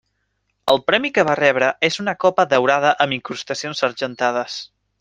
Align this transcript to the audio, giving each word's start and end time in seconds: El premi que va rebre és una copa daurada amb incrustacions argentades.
El 0.71 0.79
premi 0.87 1.11
que 1.17 1.25
va 1.27 1.35
rebre 1.41 1.67
és 1.89 1.99
una 2.05 2.15
copa 2.25 2.47
daurada 2.55 2.95
amb 3.07 3.17
incrustacions 3.19 3.87
argentades. 3.93 4.57